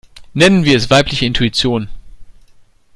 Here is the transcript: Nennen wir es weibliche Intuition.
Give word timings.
Nennen 0.33 0.65
wir 0.65 0.75
es 0.77 0.89
weibliche 0.89 1.27
Intuition. 1.27 1.87